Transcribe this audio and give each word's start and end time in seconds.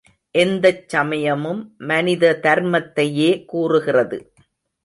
எந்தச் 0.35 0.89
சமயமும் 0.89 1.75
மனித 1.77 2.39
தர்மத்தையே 2.43 3.45
கூறுகிறது. 3.45 4.19